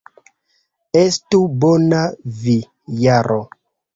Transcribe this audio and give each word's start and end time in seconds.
Estu 1.01 1.41
bona 1.65 2.01
vi, 2.39 2.57
Jaro! 3.05 3.41